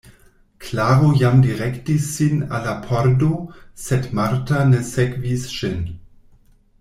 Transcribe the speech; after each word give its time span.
Klaro 0.57 1.11
jam 1.19 1.43
direktis 1.43 2.07
sin 2.17 2.41
al 2.59 2.65
la 2.69 2.73
pordo, 2.87 3.29
sed 3.85 4.09
Marta 4.21 4.65
ne 4.73 4.81
sekvis 4.93 5.49
ŝin. 5.59 5.77